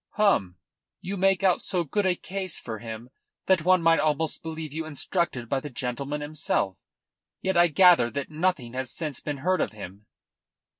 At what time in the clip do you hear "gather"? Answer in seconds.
7.67-8.09